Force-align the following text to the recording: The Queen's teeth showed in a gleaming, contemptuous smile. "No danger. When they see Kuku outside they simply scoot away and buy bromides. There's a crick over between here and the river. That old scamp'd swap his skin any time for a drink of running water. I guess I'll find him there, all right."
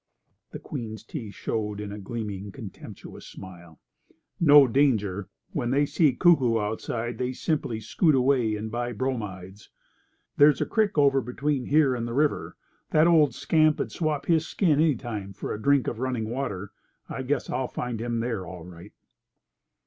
The 0.49 0.57
Queen's 0.57 1.03
teeth 1.03 1.35
showed 1.35 1.79
in 1.79 1.91
a 1.91 1.99
gleaming, 1.99 2.51
contemptuous 2.51 3.23
smile. 3.27 3.79
"No 4.39 4.67
danger. 4.67 5.29
When 5.51 5.69
they 5.69 5.85
see 5.85 6.13
Kuku 6.15 6.59
outside 6.59 7.19
they 7.19 7.33
simply 7.33 7.79
scoot 7.79 8.15
away 8.15 8.55
and 8.55 8.71
buy 8.71 8.93
bromides. 8.93 9.69
There's 10.37 10.59
a 10.59 10.65
crick 10.65 10.97
over 10.97 11.21
between 11.21 11.65
here 11.67 11.93
and 11.93 12.07
the 12.07 12.15
river. 12.15 12.57
That 12.89 13.05
old 13.05 13.35
scamp'd 13.35 13.91
swap 13.91 14.25
his 14.25 14.47
skin 14.47 14.79
any 14.79 14.95
time 14.95 15.33
for 15.33 15.53
a 15.53 15.61
drink 15.61 15.85
of 15.85 15.99
running 15.99 16.31
water. 16.31 16.71
I 17.07 17.21
guess 17.21 17.47
I'll 17.51 17.67
find 17.67 18.01
him 18.01 18.21
there, 18.21 18.47
all 18.47 18.63
right." 18.65 18.93